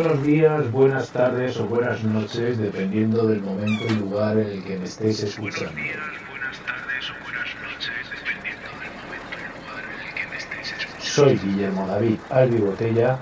[0.00, 4.78] Buenos días, buenas tardes o buenas noches, dependiendo del momento y lugar en el que
[4.78, 5.72] me estéis escuchando.
[5.72, 5.98] Buenos días,
[6.30, 10.72] buenas tardes o buenas noches, dependiendo del momento y lugar en el que me estéis
[10.78, 11.00] escuchando.
[11.00, 13.18] Soy Guillermo David Albi Botella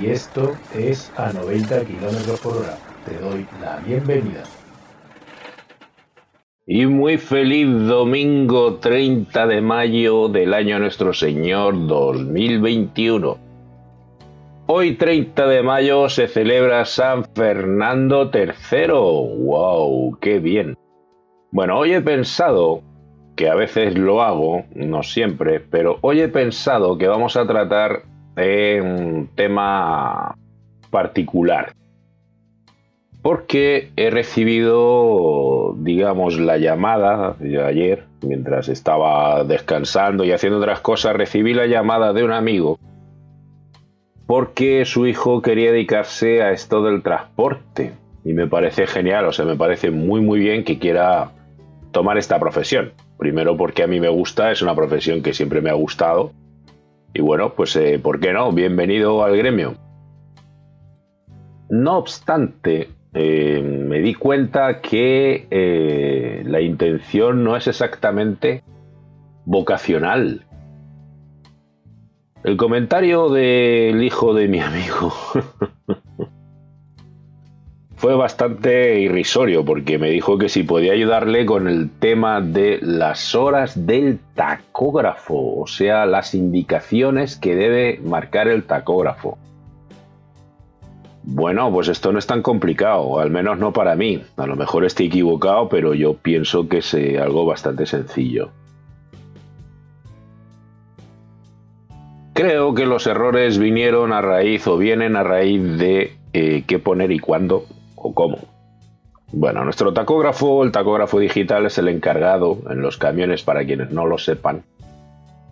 [0.00, 2.78] y esto es a 90 km por hora.
[3.04, 4.44] Te doy la bienvenida.
[6.66, 13.43] Y muy feliz domingo 30 de mayo del año Nuestro Señor 2021.
[14.66, 18.86] Hoy 30 de mayo se celebra San Fernando III.
[18.88, 20.16] ¡Wow!
[20.22, 20.74] ¡Qué bien!
[21.50, 22.80] Bueno, hoy he pensado,
[23.36, 28.04] que a veces lo hago, no siempre, pero hoy he pensado que vamos a tratar
[28.36, 30.34] de un tema
[30.90, 31.74] particular.
[33.20, 41.14] Porque he recibido, digamos, la llamada de ayer, mientras estaba descansando y haciendo otras cosas,
[41.14, 42.78] recibí la llamada de un amigo
[44.26, 47.92] porque su hijo quería dedicarse a esto del transporte.
[48.24, 51.32] Y me parece genial, o sea, me parece muy muy bien que quiera
[51.92, 52.92] tomar esta profesión.
[53.18, 56.32] Primero porque a mí me gusta, es una profesión que siempre me ha gustado.
[57.12, 58.50] Y bueno, pues eh, ¿por qué no?
[58.52, 59.74] Bienvenido al gremio.
[61.68, 68.64] No obstante, eh, me di cuenta que eh, la intención no es exactamente
[69.44, 70.44] vocacional.
[72.44, 75.14] El comentario del hijo de mi amigo
[77.96, 83.34] fue bastante irrisorio porque me dijo que si podía ayudarle con el tema de las
[83.34, 89.38] horas del tacógrafo, o sea, las indicaciones que debe marcar el tacógrafo.
[91.22, 94.22] Bueno, pues esto no es tan complicado, al menos no para mí.
[94.36, 98.50] A lo mejor estoy equivocado, pero yo pienso que es eh, algo bastante sencillo.
[102.34, 107.12] Creo que los errores vinieron a raíz o vienen a raíz de eh, qué poner
[107.12, 108.38] y cuándo o cómo.
[109.30, 114.04] Bueno, nuestro tacógrafo, el tacógrafo digital, es el encargado en los camiones, para quienes no
[114.04, 114.64] lo sepan,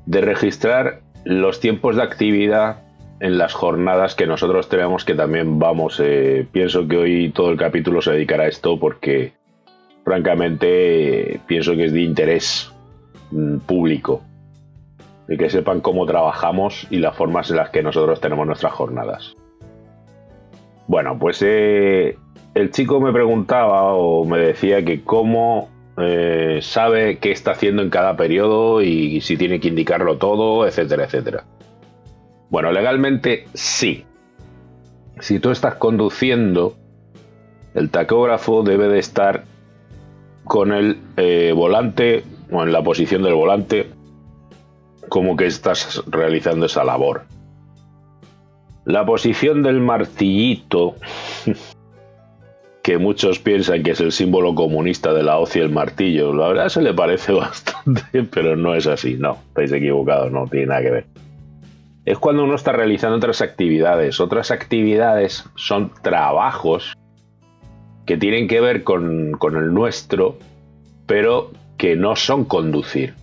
[0.07, 2.79] de registrar los tiempos de actividad
[3.21, 7.59] en las jornadas que nosotros tenemos, que también vamos, eh, pienso que hoy todo el
[7.59, 9.35] capítulo se dedicará a esto porque,
[10.05, 12.73] francamente, pienso que es de interés
[13.31, 14.23] mm, público
[15.33, 19.35] y que sepan cómo trabajamos y las formas en las que nosotros tenemos nuestras jornadas.
[20.87, 22.19] Bueno, pues eh,
[22.55, 27.89] el chico me preguntaba o me decía que cómo eh, sabe qué está haciendo en
[27.89, 31.45] cada periodo y si tiene que indicarlo todo, etcétera, etcétera.
[32.51, 34.05] Bueno, legalmente sí.
[35.19, 36.75] Si tú estás conduciendo,
[37.73, 39.45] el tacógrafo debe de estar
[40.45, 44.02] con el eh, volante o en la posición del volante
[45.09, 47.25] como que estás realizando esa labor.
[48.85, 50.97] La posición del martillito,
[52.83, 56.49] que muchos piensan que es el símbolo comunista de la hoz y el martillo, la
[56.49, 60.83] verdad se le parece bastante, pero no es así, no, estáis equivocados, no tiene nada
[60.83, 61.07] que ver.
[62.05, 64.19] Es cuando uno está realizando otras actividades.
[64.19, 66.95] Otras actividades son trabajos
[68.07, 70.37] que tienen que ver con, con el nuestro,
[71.07, 73.15] pero que no son conducir.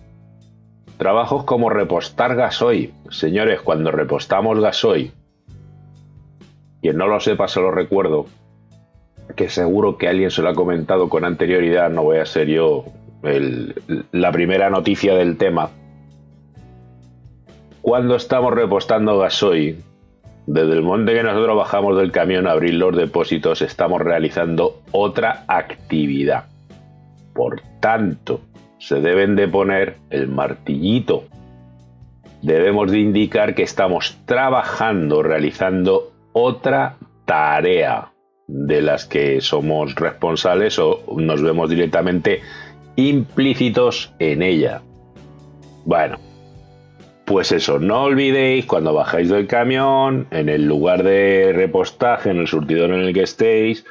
[1.00, 2.92] Trabajos como repostar gasoil.
[3.08, 5.12] Señores, cuando repostamos gasoil,
[6.82, 8.26] quien no lo sepa se lo recuerdo,
[9.34, 12.84] que seguro que alguien se lo ha comentado con anterioridad, no voy a ser yo
[14.12, 15.70] la primera noticia del tema.
[17.80, 19.82] Cuando estamos repostando gasoil,
[20.46, 25.44] desde el momento que nosotros bajamos del camión a abrir los depósitos, estamos realizando otra
[25.48, 26.44] actividad.
[27.32, 28.42] Por tanto,
[28.80, 31.24] se deben de poner el martillito.
[32.42, 36.96] Debemos de indicar que estamos trabajando, realizando otra
[37.26, 38.12] tarea
[38.48, 42.40] de las que somos responsables o nos vemos directamente
[42.96, 44.82] implícitos en ella.
[45.84, 46.18] Bueno,
[47.26, 52.48] pues eso, no olvidéis cuando bajáis del camión, en el lugar de repostaje, en el
[52.48, 53.84] surtidor en el que estéis,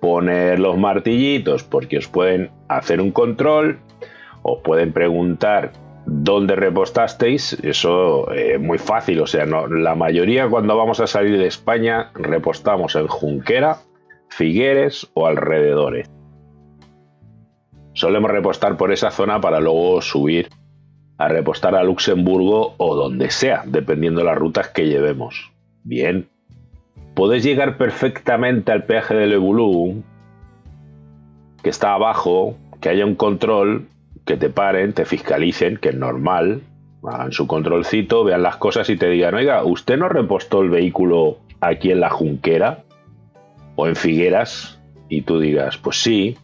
[0.00, 3.80] poner los martillitos porque os pueden hacer un control
[4.46, 5.72] os pueden preguntar
[6.06, 11.36] dónde repostasteis, eso es eh, muy fácil, o sea, la mayoría cuando vamos a salir
[11.36, 13.78] de España repostamos en Junquera,
[14.28, 16.08] Figueres o alrededores.
[17.92, 20.48] Solemos repostar por esa zona para luego subir
[21.18, 25.52] a repostar a Luxemburgo o donde sea, dependiendo de las rutas que llevemos.
[25.82, 26.28] Bien.
[27.14, 30.02] Podéis llegar perfectamente al peaje del Ebulú,
[31.62, 33.88] que está abajo, que haya un control
[34.26, 36.60] que te paren, te fiscalicen, que es normal,
[37.02, 41.38] hagan su controlcito, vean las cosas y te digan, oiga, ¿usted no repostó el vehículo
[41.60, 42.82] aquí en la Junquera?
[43.76, 46.36] o en Figueras y tú digas, pues sí.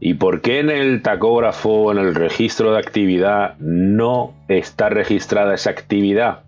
[0.00, 5.54] ¿Y por qué en el tacógrafo o en el registro de actividad no está registrada
[5.54, 6.40] esa actividad?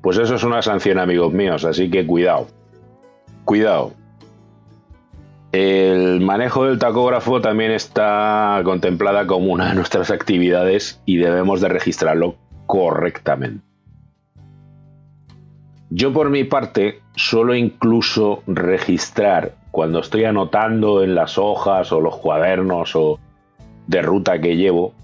[0.00, 2.46] Pues eso es una sanción, amigos míos, así que cuidado.
[3.44, 3.92] Cuidado.
[5.52, 11.68] El manejo del tacógrafo también está contemplada como una de nuestras actividades y debemos de
[11.68, 12.36] registrarlo
[12.66, 13.64] correctamente.
[15.92, 22.16] Yo por mi parte suelo incluso registrar cuando estoy anotando en las hojas o los
[22.18, 23.18] cuadernos o
[23.88, 24.94] de ruta que llevo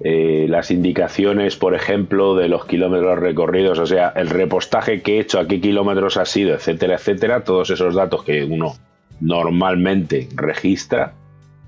[0.00, 5.20] eh, las indicaciones, por ejemplo, de los kilómetros recorridos, o sea, el repostaje que he
[5.20, 8.74] hecho, a qué kilómetros ha sido, etcétera, etcétera, todos esos datos que uno
[9.20, 11.14] normalmente registra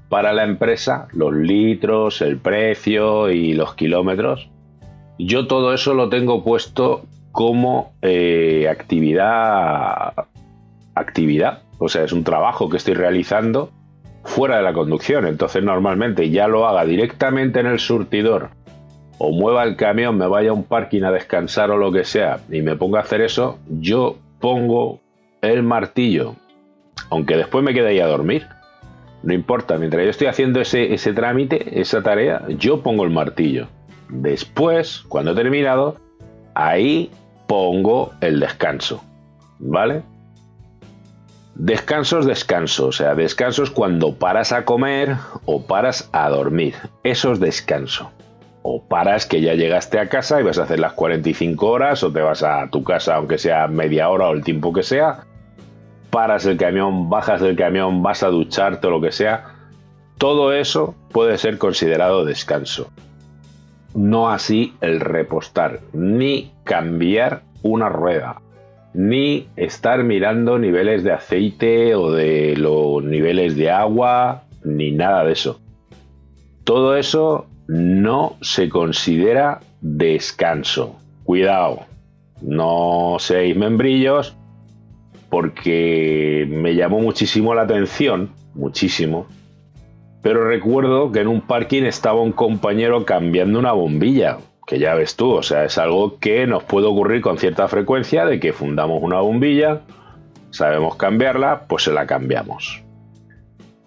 [0.09, 4.49] para la empresa, los litros, el precio y los kilómetros.
[5.19, 10.13] Yo todo eso lo tengo puesto como eh, actividad,
[10.95, 13.71] actividad, o sea, es un trabajo que estoy realizando
[14.25, 15.27] fuera de la conducción.
[15.27, 18.51] Entonces normalmente ya lo haga directamente en el surtidor
[19.19, 22.41] o mueva el camión, me vaya a un parking a descansar o lo que sea
[22.51, 25.01] y me ponga a hacer eso, yo pongo
[25.41, 26.35] el martillo,
[27.11, 28.47] aunque después me quede ahí a dormir.
[29.23, 33.69] No importa, mientras yo estoy haciendo ese, ese trámite, esa tarea, yo pongo el martillo.
[34.09, 35.97] Después, cuando he terminado,
[36.55, 37.11] ahí
[37.47, 39.03] pongo el descanso.
[39.59, 40.03] ¿Vale?
[41.55, 42.89] Descansos, descanso.
[42.89, 45.17] O sea, descansos cuando paras a comer
[45.47, 46.75] o paras a dormir.
[47.03, 48.11] Eso es descanso.
[48.63, 52.13] O paras que ya llegaste a casa y vas a hacer las 45 horas o
[52.13, 55.25] te vas a tu casa aunque sea media hora o el tiempo que sea.
[56.17, 59.45] Paras el camión, bajas del camión, vas a ducharte o lo que sea.
[60.17, 62.91] Todo eso puede ser considerado descanso
[63.97, 68.43] no así el repostar, ni cambiar una rueda,
[68.93, 75.33] ni estar mirando niveles de aceite o de los niveles de agua, ni nada de
[75.33, 75.61] eso.
[76.65, 80.97] Todo eso no se considera descanso.
[81.25, 81.81] Cuidado,
[82.43, 84.37] no seáis membrillos
[85.29, 89.27] porque me llamó muchísimo la atención, muchísimo,
[90.23, 95.15] pero recuerdo que en un parking estaba un compañero cambiando una bombilla, que ya ves
[95.15, 99.03] tú, o sea, es algo que nos puede ocurrir con cierta frecuencia de que fundamos
[99.03, 99.83] una bombilla,
[100.51, 102.83] sabemos cambiarla, pues se la cambiamos.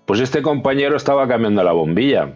[0.06, 2.36] Pues este compañero estaba cambiando la bombilla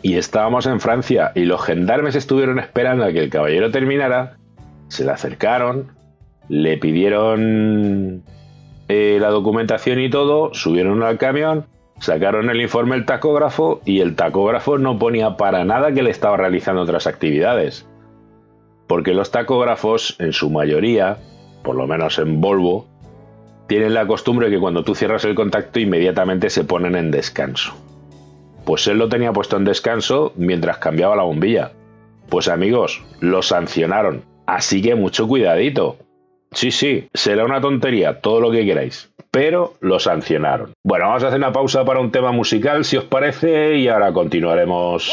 [0.00, 4.36] y estábamos en Francia y los gendarmes estuvieron esperando a que el caballero terminara,
[4.88, 5.92] se le acercaron,
[6.48, 8.22] le pidieron
[8.88, 11.66] eh, la documentación y todo, subieron al camión
[11.98, 16.36] Sacaron el informe del tacógrafo y el tacógrafo no ponía para nada que le estaba
[16.36, 17.86] realizando otras actividades.
[18.86, 21.18] Porque los tacógrafos, en su mayoría,
[21.62, 22.86] por lo menos en Volvo,
[23.68, 27.72] tienen la costumbre que cuando tú cierras el contacto inmediatamente se ponen en descanso.
[28.66, 31.72] Pues él lo tenía puesto en descanso mientras cambiaba la bombilla.
[32.28, 34.24] Pues amigos, lo sancionaron.
[34.46, 35.96] Así que mucho cuidadito.
[36.54, 40.74] Sí, sí, será una tontería, todo lo que queráis pero lo sancionaron.
[40.84, 44.12] Bueno, vamos a hacer una pausa para un tema musical, si os parece, y ahora
[44.12, 45.10] continuaremos.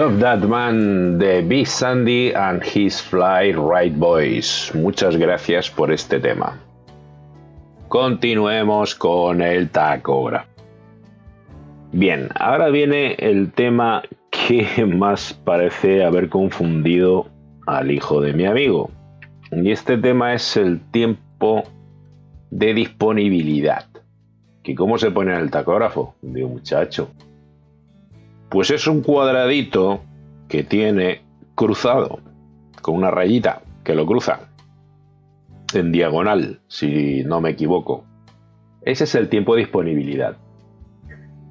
[0.00, 1.66] Love That Man de B.
[1.66, 4.72] Sandy and His Fly Right Boys.
[4.74, 6.58] Muchas gracias por este tema.
[7.88, 10.48] Continuemos con el tacógrafo.
[11.92, 17.26] Bien, ahora viene el tema que más parece haber confundido
[17.66, 18.90] al hijo de mi amigo.
[19.52, 21.64] Y este tema es el tiempo
[22.50, 23.84] de disponibilidad.
[24.62, 26.14] ¿Que ¿Cómo se pone en el tacógrafo?
[26.22, 27.10] Digo, muchacho.
[28.50, 30.02] Pues es un cuadradito
[30.48, 31.22] que tiene
[31.54, 32.18] cruzado,
[32.82, 34.48] con una rayita que lo cruza
[35.72, 38.04] en diagonal, si no me equivoco.
[38.82, 40.36] Ese es el tiempo de disponibilidad.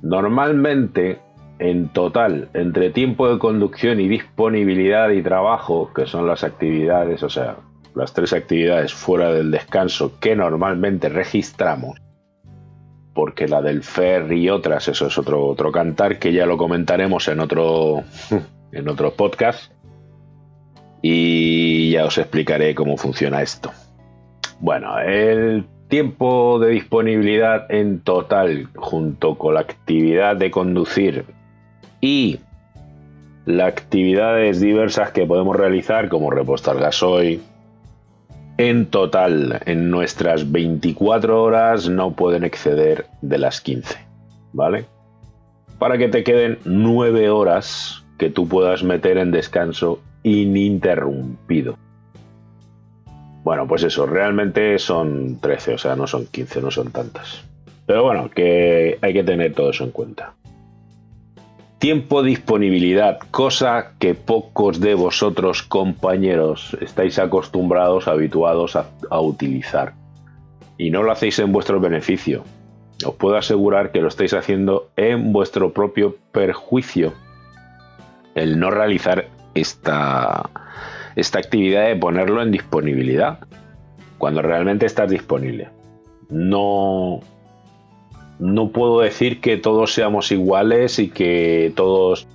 [0.02, 1.20] Normalmente,
[1.60, 7.30] en total, entre tiempo de conducción y disponibilidad y trabajo, que son las actividades, o
[7.30, 7.58] sea,
[7.96, 12.02] las tres actividades fuera del descanso que normalmente registramos,
[13.20, 17.28] porque la del FER y otras, eso es otro, otro cantar que ya lo comentaremos
[17.28, 18.06] en otro,
[18.72, 19.74] en otro podcast.
[21.02, 23.72] Y ya os explicaré cómo funciona esto.
[24.62, 31.26] Bueno, el tiempo de disponibilidad en total, junto con la actividad de conducir
[32.00, 32.40] y
[33.46, 37.42] las actividades diversas que podemos realizar, como repostar gasoil,
[38.60, 43.98] en total, en nuestras 24 horas no pueden exceder de las 15,
[44.52, 44.84] ¿vale?
[45.80, 51.78] Para que te queden 9 horas que tú puedas meter en descanso ininterrumpido.
[53.46, 57.46] Bueno, pues eso, realmente son 13, o sea, no son 15, no son tantas.
[57.86, 60.34] Pero bueno, que hay que tener todo eso en cuenta.
[61.80, 69.94] Tiempo disponibilidad, cosa que pocos de vosotros compañeros estáis acostumbrados, habituados a, utilizar.
[70.78, 72.44] Y no lo hacéis en vuestro beneficio.
[73.06, 77.14] Os puedo asegurar que lo estáis haciendo en vuestro propio perjuicio.
[78.36, 80.50] El no realizar esta,
[81.16, 83.40] esta actividad de ponerlo en disponibilidad.
[84.18, 85.70] Cuando realmente estás disponible.
[86.30, 87.22] No,
[88.40, 92.28] no puedo decir que todos seamos iguales y que todos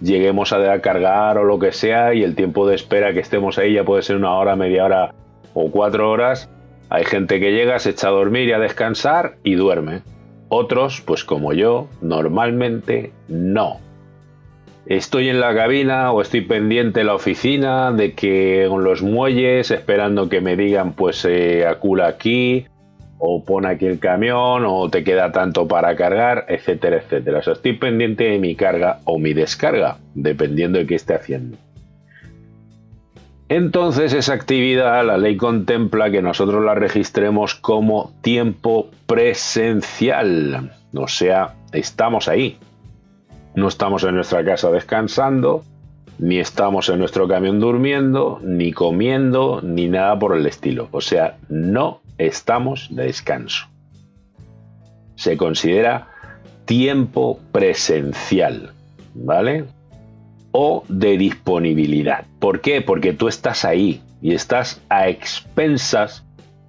[0.00, 3.74] lleguemos a cargar o lo que sea y el tiempo de espera que estemos ahí
[3.74, 5.14] ya puede ser una hora, media hora
[5.54, 6.50] o cuatro horas.
[6.90, 10.02] Hay gente que llega, se echa a dormir y a descansar y duerme.
[10.48, 13.78] Otros, pues como yo, normalmente no.
[14.86, 19.70] Estoy en la cabina o estoy pendiente en la oficina de que con los muelles
[19.70, 22.66] esperando que me digan pues eh, acula aquí
[23.26, 27.38] o pone aquí el camión, o te queda tanto para cargar, etcétera, etcétera.
[27.38, 31.56] O sea, estoy pendiente de mi carga o mi descarga, dependiendo de qué esté haciendo.
[33.48, 40.72] Entonces esa actividad, la ley contempla que nosotros la registremos como tiempo presencial.
[40.94, 42.58] O sea, estamos ahí.
[43.54, 45.64] No estamos en nuestra casa descansando,
[46.18, 50.88] ni estamos en nuestro camión durmiendo, ni comiendo, ni nada por el estilo.
[50.90, 53.68] O sea, no estamos de descanso.
[55.16, 56.08] Se considera
[56.64, 58.72] tiempo presencial,
[59.14, 59.64] ¿vale?
[60.52, 62.24] O de disponibilidad.
[62.38, 62.80] ¿Por qué?
[62.80, 66.24] Porque tú estás ahí y estás a expensas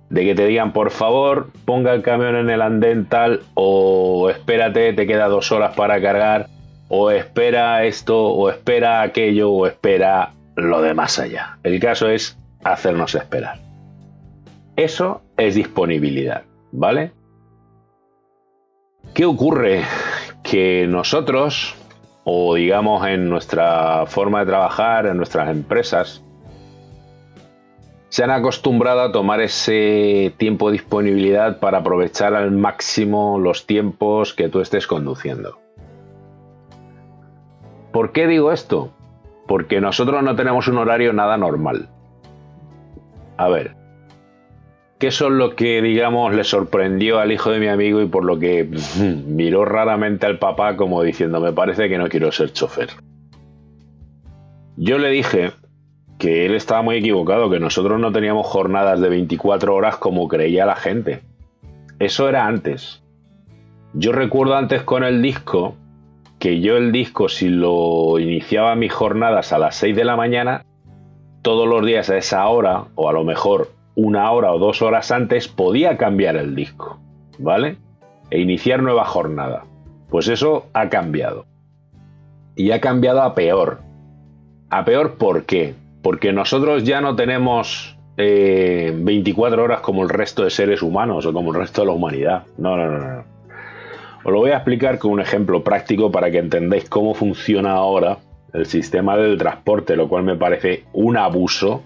[0.10, 4.94] de que te digan, por favor, ponga el camión en el andén tal, o espérate,
[4.94, 6.48] te queda dos horas para cargar,
[6.90, 11.58] o espera esto, o espera aquello, o espera lo de más allá.
[11.64, 13.65] El caso es hacernos esperar.
[14.76, 17.14] Eso es disponibilidad, ¿vale?
[19.14, 19.84] ¿Qué ocurre?
[20.44, 21.76] Que nosotros,
[22.26, 26.26] o digamos en nuestra forma de trabajar, en nuestras empresas,
[28.10, 34.34] se han acostumbrado a tomar ese tiempo de disponibilidad para aprovechar al máximo los tiempos
[34.34, 35.60] que tú estés conduciendo.
[37.94, 38.92] ¿Por qué digo esto?
[39.48, 41.88] Porque nosotros no tenemos un horario nada normal.
[43.38, 43.76] A ver,
[44.98, 48.40] ¿Qué son lo que, digamos, le sorprendió al hijo de mi amigo y por lo
[48.40, 52.90] que mm, miró raramente al papá como diciendo, me parece que no quiero ser chofer?
[54.78, 55.52] Yo le dije
[56.18, 60.66] que él estaba muy equivocado, que nosotros no teníamos jornadas de 24 horas como creía
[60.66, 61.22] la gente.
[62.00, 63.04] Eso era antes.
[63.94, 65.76] Yo recuerdo antes con el disco
[66.40, 70.66] que yo el disco, si lo iniciaba mis jornadas a las 6 de la mañana,
[71.42, 75.12] todos los días a esa hora, o a lo mejor una hora o dos horas
[75.12, 77.00] antes podía cambiar el disco,
[77.40, 77.78] ¿vale?
[78.30, 79.64] E iniciar nueva jornada.
[80.10, 81.46] Pues eso ha cambiado.
[82.56, 83.80] Y ha cambiado a peor.
[84.70, 85.76] A peor ¿por qué?
[86.02, 91.34] Porque nosotros ya no tenemos 24 eh, horas como el resto de seres humanos o
[91.34, 92.44] como el resto de la humanidad.
[92.58, 93.24] No, no, no, no.
[94.24, 98.18] Os lo voy a explicar con un ejemplo práctico para que entendáis cómo funciona ahora
[98.54, 101.84] el sistema del transporte, lo cual me parece un abuso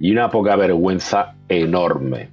[0.00, 2.30] y una poca vergüenza enorme.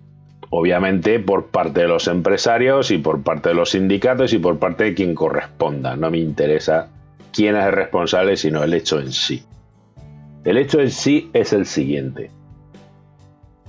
[0.50, 4.86] Obviamente por parte de los empresarios y por parte de los sindicatos y por parte
[4.86, 5.96] de quien corresponda.
[5.96, 6.90] No me interesa
[7.34, 9.44] quién es el responsable, sino el hecho en sí.
[10.44, 12.30] El hecho en sí es el siguiente.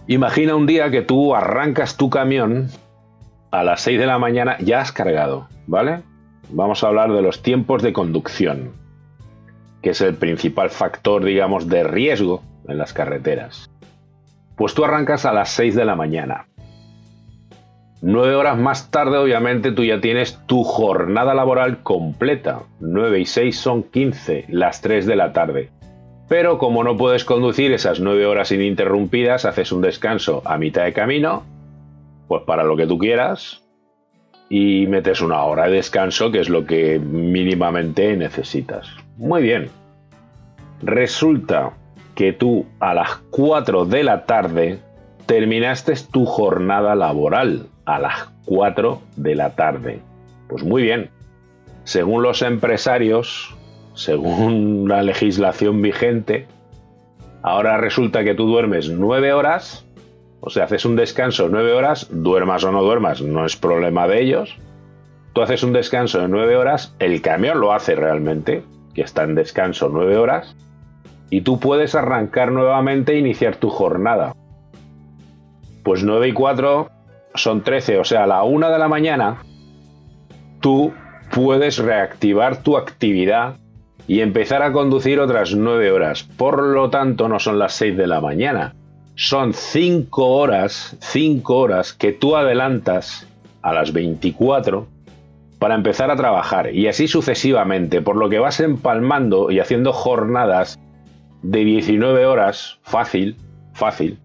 [0.06, 2.68] Imagina un día que tú arrancas tu camión
[3.50, 6.02] a las 6 de la mañana, ya has cargado, ¿vale?
[6.50, 8.72] Vamos a hablar de los tiempos de conducción,
[9.82, 13.68] que es el principal factor, digamos, de riesgo en las carreteras.
[14.56, 16.46] Pues tú arrancas a las 6 de la mañana.
[18.02, 22.62] Nueve horas más tarde, obviamente, tú ya tienes tu jornada laboral completa.
[22.80, 25.70] 9 y 6 son 15, las 3 de la tarde.
[26.28, 30.92] Pero como no puedes conducir esas 9 horas ininterrumpidas, haces un descanso a mitad de
[30.92, 31.44] camino,
[32.28, 33.62] pues para lo que tú quieras,
[34.48, 38.88] y metes una hora de descanso, que es lo que mínimamente necesitas.
[39.16, 39.70] Muy bien.
[40.82, 41.72] Resulta
[42.16, 44.80] que tú a las 4 de la tarde
[45.26, 50.00] terminaste tu jornada laboral a las 4 de la tarde.
[50.48, 51.10] Pues muy bien.
[51.84, 53.54] Según los empresarios,
[53.94, 56.46] según la legislación vigente,
[57.42, 59.84] ahora resulta que tú duermes 9 horas,
[60.40, 64.22] o sea, haces un descanso 9 horas, duermas o no duermas, no es problema de
[64.22, 64.56] ellos.
[65.34, 68.62] Tú haces un descanso de 9 horas, el camión lo hace realmente,
[68.94, 70.56] que está en descanso 9 horas,
[71.30, 74.34] y tú puedes arrancar nuevamente e iniciar tu jornada.
[75.82, 76.90] Pues 9 y 4
[77.34, 79.38] son 13, o sea, a la 1 de la mañana
[80.60, 80.92] tú
[81.32, 83.56] puedes reactivar tu actividad
[84.08, 86.22] y empezar a conducir otras 9 horas.
[86.22, 88.74] Por lo tanto, no son las 6 de la mañana.
[89.14, 93.26] Son 5 horas, 5 horas que tú adelantas
[93.62, 94.86] a las 24
[95.58, 100.78] para empezar a trabajar y así sucesivamente, por lo que vas empalmando y haciendo jornadas
[101.50, 103.36] de 19 horas fácil,
[103.72, 104.18] fácil,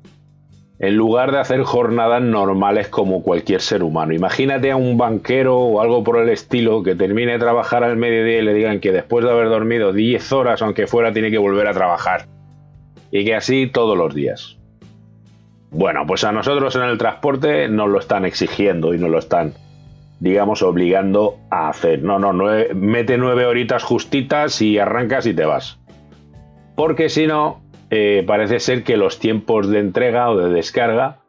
[0.79, 4.13] en lugar de hacer jornadas normales como cualquier ser humano.
[4.13, 8.39] Imagínate a un banquero o algo por el estilo que termine de trabajar al mediodía
[8.39, 11.67] y le digan que después de haber dormido 10 horas, aunque fuera, tiene que volver
[11.67, 12.25] a trabajar.
[13.11, 14.57] Y que así todos los días.
[15.69, 19.53] Bueno, pues a nosotros en el transporte nos lo están exigiendo y nos lo están,
[20.19, 22.01] digamos, obligando a hacer.
[22.01, 22.33] No, no,
[22.73, 25.77] mete nueve horitas justitas y arrancas y te vas.
[26.81, 31.19] Porque si no, eh, parece ser que los tiempos de entrega o de descarga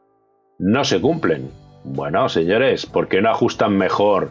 [0.58, 1.50] no se cumplen.
[1.84, 4.30] Bueno, señores, ¿por qué no ajustan mejor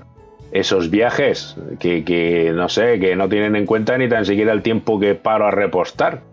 [0.51, 4.99] esos viajes que, no sé, que no tienen en cuenta ni tan siquiera el tiempo
[4.99, 6.23] que paro a repostar?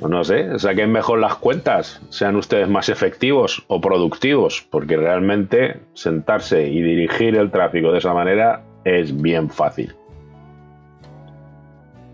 [0.00, 6.66] No sé, saquen mejor las cuentas, sean ustedes más efectivos o productivos, porque realmente sentarse
[6.66, 9.94] y dirigir el tráfico de esa manera es bien fácil.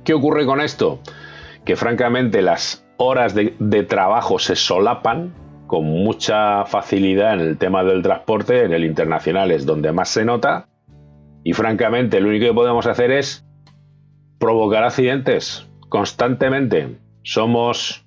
[0.04, 1.00] ¿Qué ocurre con esto?
[1.66, 5.34] Que francamente las horas de, trabajo se solapan
[5.66, 10.24] con mucha facilidad en el tema del transporte, en el internacional es donde más se
[10.24, 10.68] nota,
[11.44, 13.44] y francamente lo único que podemos hacer es
[14.38, 16.98] provocar accidentes constantemente.
[17.24, 18.06] Somos,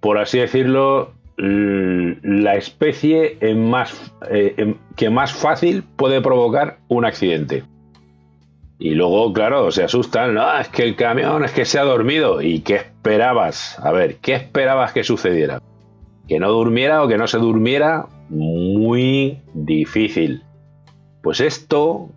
[0.00, 7.64] por así decirlo, la especie eh, que más fácil puede provocar un accidente.
[8.84, 12.42] Y luego, claro, se asustan, no, es que el camión es que se ha dormido.
[12.42, 13.78] ¿Y qué esperabas?
[13.78, 15.62] A ver, ¿qué esperabas que sucediera?
[16.26, 18.06] ¿Que no durmiera o que no se durmiera?
[18.28, 20.42] Muy difícil.
[21.22, 22.08] Pues esto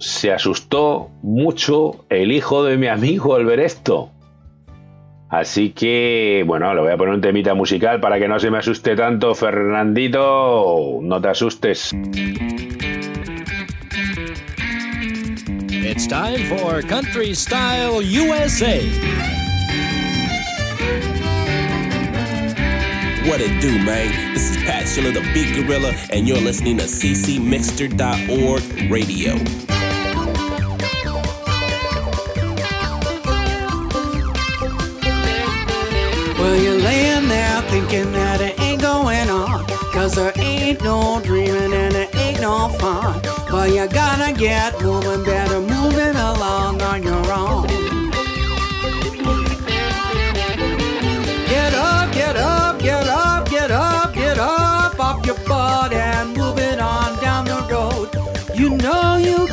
[0.00, 4.10] se asustó mucho el hijo de mi amigo al ver esto.
[5.28, 8.58] Así que, bueno, le voy a poner un temita musical para que no se me
[8.58, 10.98] asuste tanto, Fernandito.
[11.00, 11.92] No te asustes.
[15.90, 18.86] It's time for Country Style USA.
[23.26, 24.34] What it do, man?
[24.34, 29.32] This is Pat Schiller, the Big Gorilla, and you're listening to ccmixter.org radio.
[36.38, 39.64] Well, you're laying there thinking that it ain't going on.
[39.94, 43.27] Cause there ain't no dreaming and there ain't no fun.
[43.68, 47.66] You gotta get moving, better moving along on your own.
[51.46, 56.58] Get up, get up, get up, get up, get up off your butt and move
[56.58, 58.08] it on down the road.
[58.58, 59.47] You know you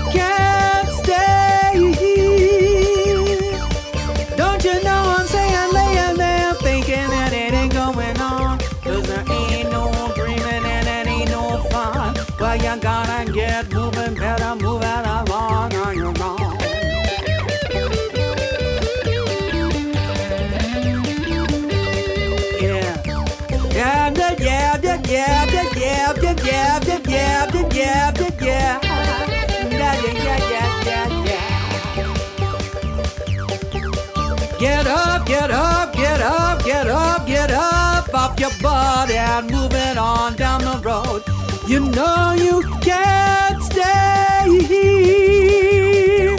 [38.68, 41.24] and move it on down the road.
[41.68, 46.36] You know you can't stay here.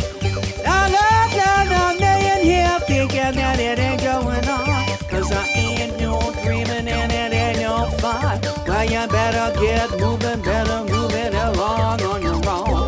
[0.67, 4.99] I love, love, love, laying here thinking that it ain't going on.
[5.09, 8.41] Cause I ain't no dreaming and it ain't no fun.
[8.67, 12.87] Well, you better get moving, better move it along on your own.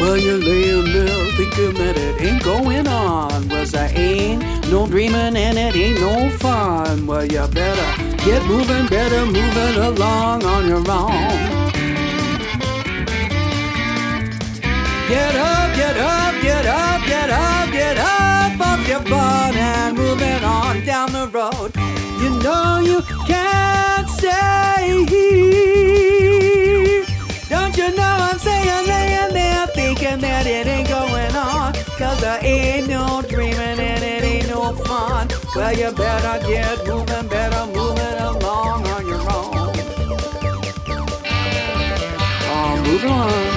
[0.00, 3.35] Well, you're laying there thinking that it ain't going on.
[4.70, 7.06] No dreaming and it ain't no fun.
[7.06, 11.56] Well, you better get moving, better move it along on your own.
[15.08, 20.20] Get up, get up, get up, get up, get up off your butt and move
[20.20, 21.72] it on down the road.
[22.20, 27.04] You know you can't stay here.
[27.48, 31.72] Don't you know I'm saying laying there thinking that it ain't going on?
[31.96, 33.78] Cause there ain't no dreaming
[35.56, 39.72] Well, you better get moving, better moving along on your own.
[42.48, 43.55] Oh, move along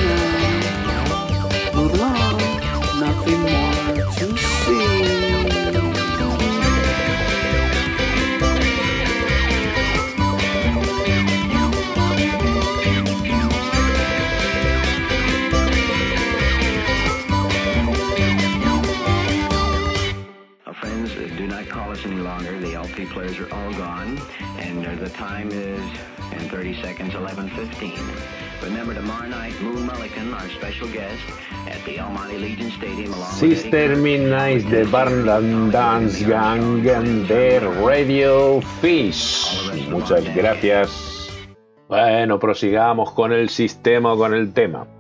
[22.04, 22.60] do us any longer.
[22.60, 24.20] The LP players are all gone,
[24.58, 25.82] and uh, the time is
[26.32, 28.64] in 30 seconds, 11:15.
[28.64, 31.22] Remember tomorrow night, Moon Mullican, our special guest,
[31.68, 37.60] at the El Monte Legion Stadium, along with Sister Midnight de Barn Dance Gang de
[37.60, 39.90] Radio Fish.
[39.90, 41.30] Muchas gracias.
[41.88, 44.99] Bueno, prosigamos con el sistema o con el tema.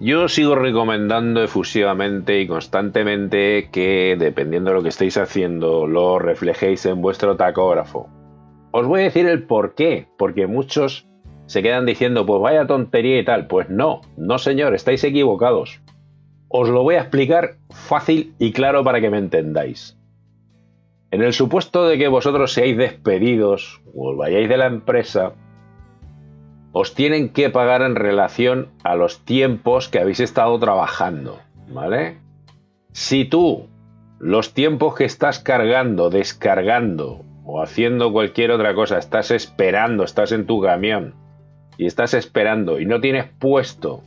[0.00, 6.86] Yo sigo recomendando efusivamente y constantemente que, dependiendo de lo que estéis haciendo, lo reflejéis
[6.86, 8.08] en vuestro tacógrafo.
[8.70, 11.08] Os voy a decir el por qué, porque muchos
[11.46, 13.48] se quedan diciendo, pues vaya tontería y tal.
[13.48, 15.80] Pues no, no señor, estáis equivocados.
[16.46, 19.98] Os lo voy a explicar fácil y claro para que me entendáis.
[21.10, 25.32] En el supuesto de que vosotros seáis despedidos o vayáis de la empresa,
[26.72, 32.18] os tienen que pagar en relación a los tiempos que habéis estado trabajando, ¿vale?
[32.92, 33.68] Si tú
[34.18, 40.46] los tiempos que estás cargando, descargando o haciendo cualquier otra cosa, estás esperando, estás en
[40.46, 41.14] tu camión
[41.76, 44.02] y estás esperando y no tienes puesto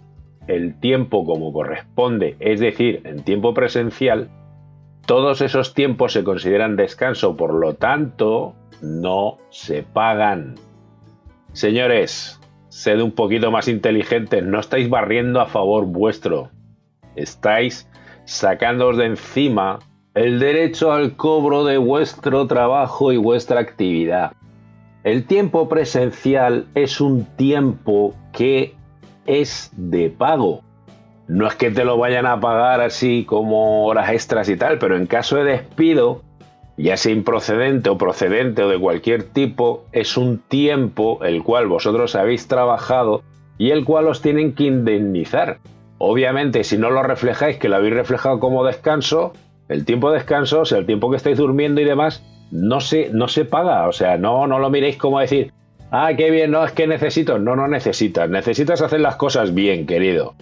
[0.47, 4.29] el tiempo como corresponde, es decir, en tiempo presencial,
[5.05, 10.55] todos esos tiempos se consideran descanso, por lo tanto, no se pagan.
[11.53, 12.40] Señores,
[12.71, 16.51] sed un poquito más inteligentes, no estáis barriendo a favor vuestro,
[17.17, 17.89] estáis
[18.23, 19.79] sacándoos de encima
[20.13, 24.31] el derecho al cobro de vuestro trabajo y vuestra actividad.
[25.03, 28.75] El tiempo presencial es un tiempo que
[29.25, 30.63] es de pago.
[31.27, 34.95] No es que te lo vayan a pagar así como horas extras y tal, pero
[34.95, 36.23] en caso de despido,
[36.81, 42.15] ya sea improcedente o procedente o de cualquier tipo, es un tiempo el cual vosotros
[42.15, 43.23] habéis trabajado
[43.57, 45.59] y el cual os tienen que indemnizar.
[45.97, 49.33] Obviamente, si no lo reflejáis, que lo habéis reflejado como descanso,
[49.69, 53.09] el tiempo de descanso, o sea, el tiempo que estáis durmiendo y demás, no se,
[53.13, 53.87] no se paga.
[53.87, 55.53] O sea, no, no lo miréis como decir,
[55.91, 57.37] ah, qué bien, no, es que necesito.
[57.37, 58.29] No, no necesitas.
[58.29, 60.33] Necesitas hacer las cosas bien, querido.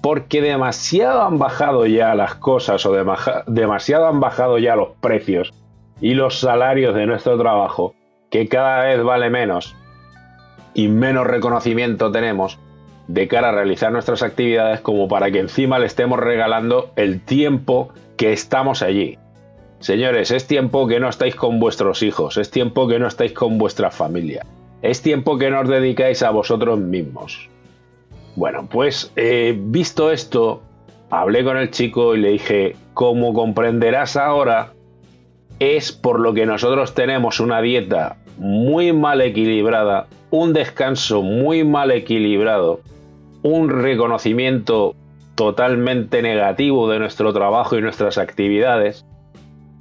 [0.00, 5.52] Porque demasiado han bajado ya las cosas o dema- demasiado han bajado ya los precios
[6.00, 7.94] y los salarios de nuestro trabajo,
[8.30, 9.76] que cada vez vale menos
[10.74, 12.58] y menos reconocimiento tenemos
[13.08, 17.92] de cara a realizar nuestras actividades como para que encima le estemos regalando el tiempo
[18.16, 19.18] que estamos allí.
[19.80, 23.58] Señores, es tiempo que no estáis con vuestros hijos, es tiempo que no estáis con
[23.58, 24.46] vuestra familia,
[24.82, 27.48] es tiempo que no os dedicáis a vosotros mismos.
[28.36, 30.62] Bueno, pues eh, visto esto,
[31.10, 34.72] hablé con el chico y le dije, como comprenderás ahora,
[35.60, 41.90] es por lo que nosotros tenemos una dieta muy mal equilibrada, un descanso muy mal
[41.90, 42.80] equilibrado,
[43.42, 44.96] un reconocimiento
[45.34, 49.04] totalmente negativo de nuestro trabajo y nuestras actividades,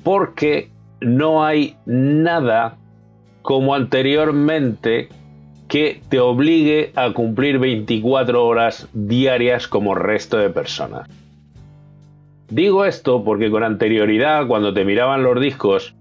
[0.03, 2.77] porque no hay nada
[3.41, 5.07] como anteriormente
[5.69, 11.07] que te obligue a cumplir 24 horas diarias como resto de personas.
[12.49, 15.95] Digo esto porque con anterioridad, cuando te miraban los discos,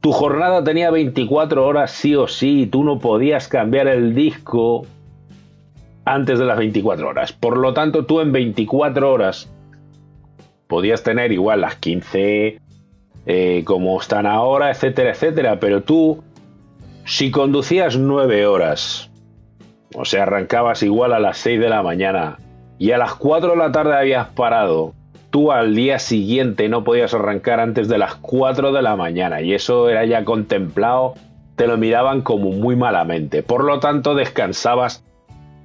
[0.00, 4.84] tu jornada tenía 24 horas sí o sí, y tú no podías cambiar el disco
[6.04, 7.32] antes de las 24 horas.
[7.32, 9.48] Por lo tanto, tú en 24 horas
[10.66, 12.58] podías tener igual las 15
[13.26, 16.24] eh, como están ahora, etcétera, etcétera, pero tú,
[17.04, 19.10] si conducías 9 horas,
[19.94, 22.38] o sea, arrancabas igual a las 6 de la mañana
[22.78, 24.94] y a las 4 de la tarde habías parado,
[25.32, 29.54] tú al día siguiente no podías arrancar antes de las 4 de la mañana y
[29.54, 31.14] eso era ya contemplado,
[31.56, 33.42] te lo miraban como muy malamente.
[33.42, 35.02] Por lo tanto, descansabas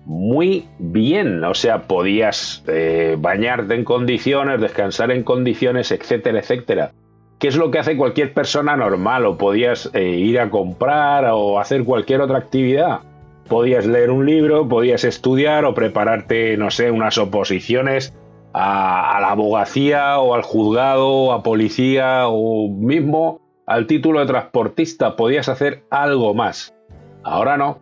[0.06, 6.92] muy bien, o sea, podías eh, bañarte en condiciones, descansar en condiciones, etcétera, etcétera.
[7.38, 9.26] ¿Qué es lo que hace cualquier persona normal?
[9.26, 13.02] O podías eh, ir a comprar o hacer cualquier otra actividad.
[13.50, 18.14] Podías leer un libro, podías estudiar o prepararte, no sé, unas oposiciones
[18.58, 25.16] a, la abogacía o al juzgado o a policía o mismo al título de transportista.
[25.16, 26.76] Podías hacer algo más.
[27.24, 27.80] Ahora no.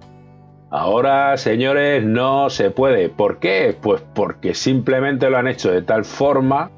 [0.72, 3.10] Ahora, señores, no se puede.
[3.10, 3.76] ¿Por qué?
[3.80, 6.72] Pues porque simplemente lo han hecho de tal forma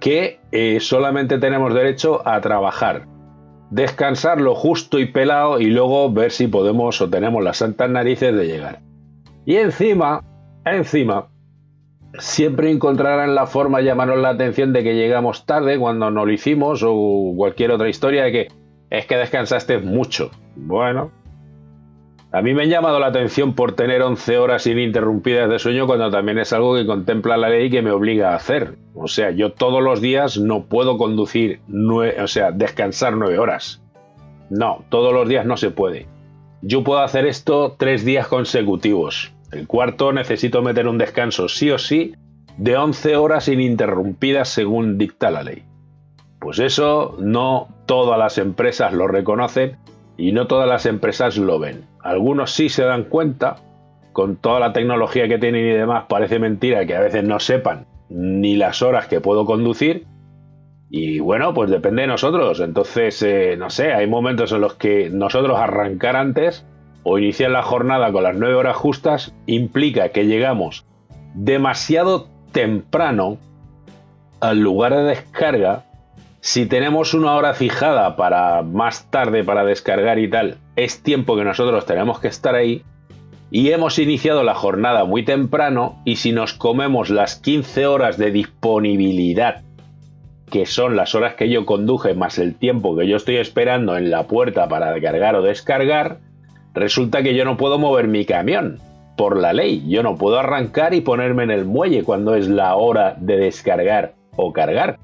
[0.00, 3.06] que eh, solamente tenemos derecho a trabajar,
[3.70, 8.34] descansar lo justo y pelado y luego ver si podemos o tenemos las santas narices
[8.34, 8.80] de llegar.
[9.44, 10.24] Y encima,
[10.64, 11.28] encima,
[12.18, 16.32] siempre encontrarán la forma de llamarnos la atención de que llegamos tarde cuando no lo
[16.32, 18.48] hicimos o cualquier otra historia de que
[18.90, 20.30] es que descansaste mucho.
[20.56, 21.10] Bueno,
[22.30, 26.10] a mí me ha llamado la atención por tener 11 horas ininterrumpidas de sueño cuando
[26.10, 28.76] también es algo que contempla la ley que me obliga a hacer.
[28.94, 33.82] O sea, yo todos los días no puedo conducir, o sea, descansar 9 horas.
[34.50, 36.06] No, todos los días no se puede.
[36.60, 39.32] Yo puedo hacer esto tres días consecutivos.
[39.52, 42.14] El cuarto necesito meter un descanso sí o sí
[42.58, 45.64] de 11 horas ininterrumpidas según dicta la ley.
[46.40, 49.78] Pues eso no todas las empresas lo reconocen
[50.16, 51.86] y no todas las empresas lo ven.
[52.02, 53.56] Algunos sí se dan cuenta,
[54.12, 57.86] con toda la tecnología que tienen y demás, parece mentira que a veces no sepan
[58.10, 60.06] ni las horas que puedo conducir.
[60.90, 62.60] Y bueno, pues depende de nosotros.
[62.60, 66.66] Entonces, eh, no sé, hay momentos en los que nosotros arrancar antes
[67.08, 70.84] o iniciar la jornada con las nueve horas justas implica que llegamos
[71.34, 73.38] demasiado temprano
[74.40, 75.84] al lugar de descarga
[76.40, 81.44] si tenemos una hora fijada para más tarde para descargar y tal, es tiempo que
[81.44, 82.82] nosotros tenemos que estar ahí.
[83.50, 88.30] Y hemos iniciado la jornada muy temprano y si nos comemos las 15 horas de
[88.30, 89.62] disponibilidad,
[90.50, 94.10] que son las horas que yo conduje más el tiempo que yo estoy esperando en
[94.10, 96.18] la puerta para cargar o descargar,
[96.78, 98.78] resulta que yo no puedo mover mi camión
[99.16, 99.84] por la ley.
[99.88, 104.14] Yo no puedo arrancar y ponerme en el muelle cuando es la hora de descargar
[104.36, 104.98] o cargar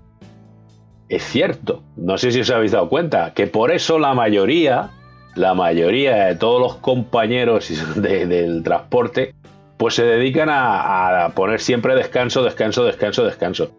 [1.08, 4.90] es cierto, no sé si os habéis dado cuenta, que por eso la mayoría,
[5.34, 9.34] la mayoría de todos los compañeros del transporte,
[9.76, 13.70] pues se dedican a, poner siempre descanso, descanso, descanso, descanso.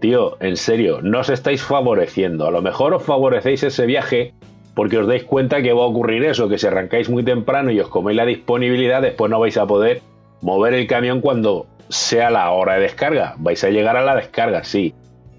[0.00, 2.46] Tío, en serio, no os estáis favoreciendo.
[2.46, 4.32] A lo mejor os favorecéis ese viaje
[4.78, 7.80] porque os dais cuenta que va a ocurrir eso, que si arrancáis muy temprano y
[7.80, 10.02] os coméis la disponibilidad, después no vais a poder
[10.40, 13.34] mover el camión cuando sea la hora de descarga.
[13.38, 14.94] Vais a llegar a la descarga, sí,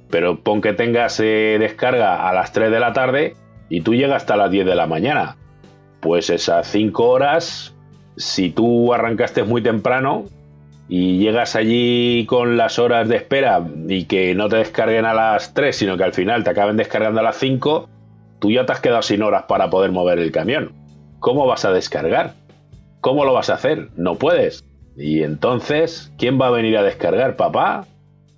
[0.10, 3.38] pero pon que tengas eh, descarga a las 3 de la tarde
[3.69, 5.38] y tú llegas hasta las 10 de la mañana.
[6.02, 7.73] Pues esas 5 horas,
[8.17, 10.25] si tú arrancaste muy temprano
[10.89, 15.54] y llegas allí con las horas de espera y que no te descarguen a las
[15.54, 17.88] 3, sino que al final te acaben descargando a las 5,
[18.39, 20.73] tú ya te has quedado sin horas para poder mover el camión.
[21.19, 22.34] ¿Cómo vas a descargar?
[23.02, 23.89] ¿Cómo lo vas a hacer?
[23.95, 24.65] No puedes.
[24.97, 27.86] Y entonces, ¿quién va a venir a descargar, papá?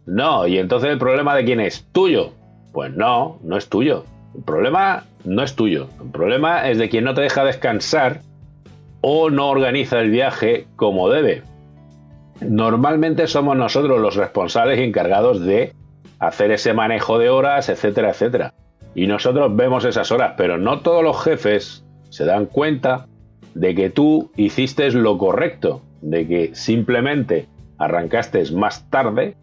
[0.06, 1.88] No, y entonces el problema de quién es?
[1.92, 2.32] ¿Tuyo?
[2.72, 4.06] Pues no, no es tuyo.
[4.36, 5.88] El problema no es tuyo.
[6.02, 8.22] El problema es de quien no te deja descansar
[9.02, 11.44] o no organiza el viaje como debe.
[12.40, 15.74] Normalmente somos nosotros los responsables y encargados de
[16.20, 18.54] hacer ese manejo de horas, etcétera, etcétera.
[18.96, 23.08] Y nosotros vemos esas horas, pero no todos los jefes se dan cuenta
[23.54, 29.36] de que tú hiciste lo correcto, de que simplemente arrancaste más tarde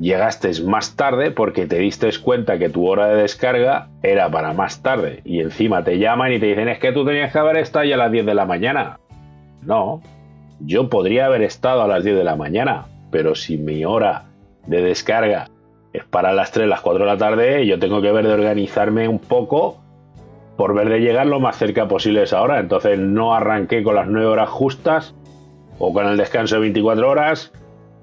[0.00, 4.82] llegaste más tarde porque te diste cuenta que tu hora de descarga era para más
[4.82, 7.84] tarde y encima te llaman y te dicen es que tú tenías que haber estado
[7.84, 8.98] ya a las 10 de la mañana.
[9.62, 10.00] No,
[10.60, 14.24] yo podría haber estado a las 10 de la mañana, pero si mi hora
[14.66, 15.48] de descarga
[15.92, 19.08] es para las 3, las 4 de la tarde, yo tengo que ver de organizarme
[19.08, 19.80] un poco
[20.56, 22.60] por ver de llegar lo más cerca posible a esa hora.
[22.60, 25.14] Entonces no arranqué con las 9 horas justas
[25.78, 27.52] o con el descanso de 24 horas,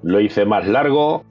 [0.02, 1.24] lo hice más largo,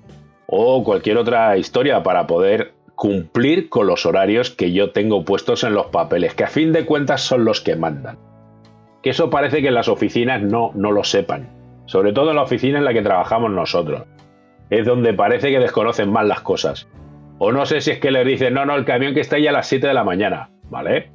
[0.48, 5.74] o cualquier otra historia para poder cumplir con los horarios que yo tengo puestos en
[5.74, 8.18] los papeles, que a fin de cuentas son los que mandan.
[9.04, 11.50] Que eso parece que en las oficinas no, no lo sepan,
[11.86, 14.04] sobre todo en la oficina en la que trabajamos nosotros.
[14.70, 16.88] Es donde parece que desconocen más las cosas.
[17.40, 19.48] O no sé si es que les dicen, no, no, el camión que está ahí
[19.48, 21.12] a las 7 de la mañana, ¿vale?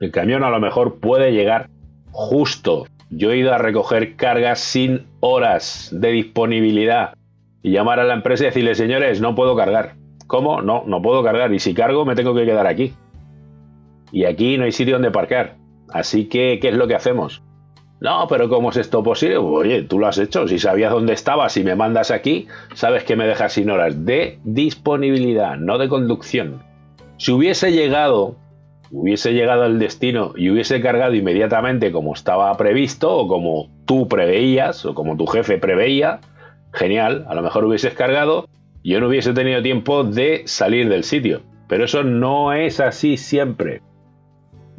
[0.00, 1.68] El camión a lo mejor puede llegar
[2.12, 2.86] justo.
[3.10, 7.14] Yo he ido a recoger cargas sin horas de disponibilidad
[7.62, 9.96] y llamar a la empresa y decirle, señores, no puedo cargar.
[10.26, 10.62] ¿Cómo?
[10.62, 11.52] No, no puedo cargar.
[11.52, 12.94] Y si cargo, me tengo que quedar aquí.
[14.12, 15.56] Y aquí no hay sitio donde parquear.
[15.92, 17.42] Así que, ¿qué es lo que hacemos?
[18.00, 19.36] No, pero ¿cómo es esto posible?
[19.36, 20.48] Oye, tú lo has hecho.
[20.48, 24.38] Si sabías dónde estabas y me mandas aquí, sabes que me dejas sin horas de
[24.42, 26.62] disponibilidad, no de conducción.
[27.18, 28.36] Si hubiese llegado,
[28.90, 34.86] hubiese llegado al destino y hubiese cargado inmediatamente como estaba previsto o como tú preveías
[34.86, 36.20] o como tu jefe preveía,
[36.72, 38.48] genial, a lo mejor hubieses cargado
[38.82, 41.42] y yo no hubiese tenido tiempo de salir del sitio.
[41.68, 43.82] Pero eso no es así siempre.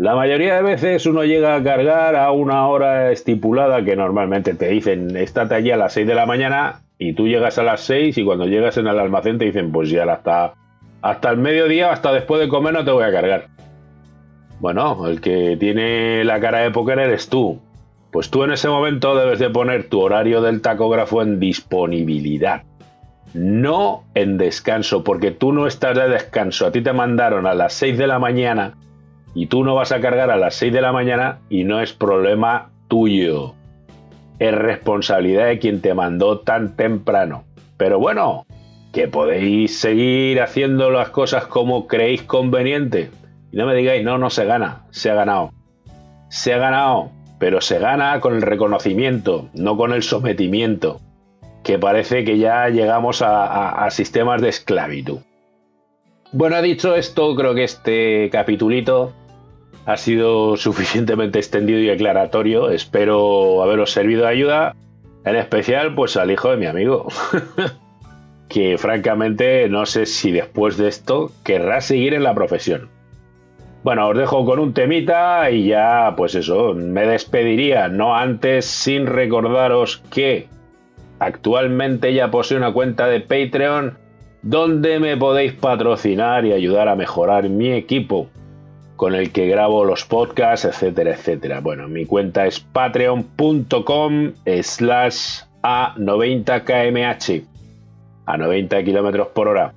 [0.01, 4.69] La mayoría de veces uno llega a cargar a una hora estipulada que normalmente te
[4.69, 8.17] dicen, estate allí a las 6 de la mañana y tú llegas a las 6
[8.17, 10.55] y cuando llegas en el almacén te dicen, pues ya hasta,
[11.03, 13.49] hasta el mediodía, hasta después de comer no te voy a cargar.
[14.59, 17.61] Bueno, el que tiene la cara de póker eres tú.
[18.11, 22.63] Pues tú en ese momento debes de poner tu horario del tacógrafo en disponibilidad.
[23.35, 26.65] No en descanso, porque tú no estás de descanso.
[26.65, 28.73] A ti te mandaron a las 6 de la mañana
[29.33, 31.93] y tú no vas a cargar a las 6 de la mañana y no es
[31.93, 33.53] problema tuyo.
[34.39, 37.43] Es responsabilidad de quien te mandó tan temprano.
[37.77, 38.45] Pero bueno,
[38.91, 43.09] que podéis seguir haciendo las cosas como creéis conveniente.
[43.51, 45.51] Y no me digáis, no, no se gana, se ha ganado.
[46.29, 50.99] Se ha ganado, pero se gana con el reconocimiento, no con el sometimiento.
[51.63, 55.19] Que parece que ya llegamos a, sistemas de esclavitud.
[56.31, 59.13] Bueno, dicho esto, creo que este capitulito
[59.85, 62.69] ha sido suficientemente extendido y aclaratorio.
[62.69, 64.75] Espero haberos servido de ayuda,
[65.25, 67.07] en especial pues al hijo de mi amigo,
[68.49, 72.89] que francamente no sé si después de esto querrá seguir en la profesión.
[73.83, 79.07] Bueno, os dejo con un temita y ya pues eso, me despediría, no antes sin
[79.07, 80.47] recordaros que
[81.17, 83.97] actualmente ya posee una cuenta de Patreon
[84.43, 88.29] donde me podéis patrocinar y ayudar a mejorar mi equipo
[89.01, 91.59] con el que grabo los podcasts, etcétera, etcétera.
[91.59, 97.41] Bueno, mi cuenta es patreon.com slash a 90 kmh,
[98.27, 99.73] a 90 kilómetros por hora.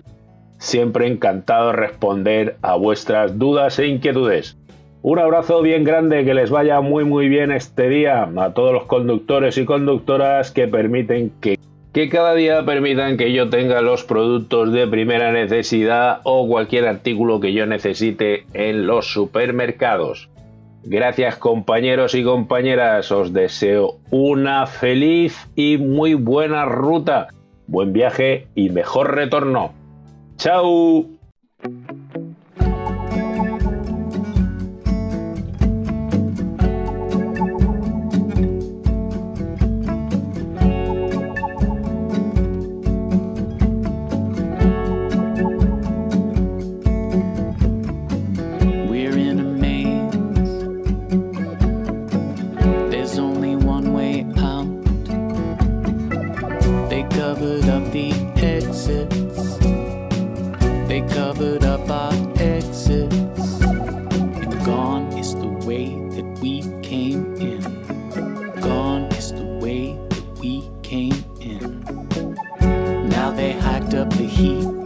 [0.58, 4.58] Siempre encantado de responder a vuestras dudas e inquietudes.
[5.04, 8.86] Un abrazo bien grande, que les vaya muy muy bien este día a todos los
[8.86, 11.58] conductores y conductoras que permiten que,
[11.92, 17.40] que cada día permitan que yo tenga los productos de primera necesidad o cualquier artículo
[17.40, 20.30] que yo necesite en los supermercados.
[20.84, 27.30] Gracias compañeros y compañeras, os deseo una feliz y muy buena ruta,
[27.66, 29.74] buen viaje y mejor retorno.
[30.38, 31.06] ¡Chao!
[74.02, 74.81] Up the heat.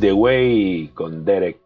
[0.00, 1.57] The Way con Derek.